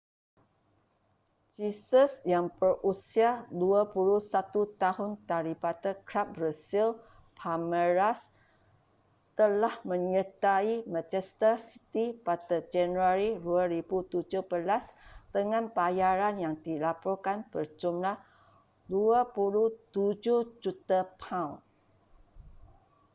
jesus 1.55 2.11
yang 2.33 2.45
berusia 2.59 3.31
21 3.53 4.17
tahun 4.83 5.11
daripada 5.33 5.89
kelab 6.07 6.27
brazil 6.37 6.89
palmeiras 7.39 8.19
telah 9.39 9.75
menyertai 9.91 10.71
manchester 10.93 11.53
city 11.69 12.05
pada 12.27 12.57
januari 12.73 13.29
2017 13.37 14.41
dengan 15.37 15.63
bayaran 15.77 16.33
yang 16.43 16.55
dilaporkan 16.65 17.39
berjumlah 17.53 18.17
£ 18.89 18.89
27 18.89 18.89
juta 20.65 20.99